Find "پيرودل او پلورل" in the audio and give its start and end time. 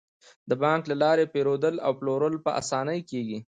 1.33-2.35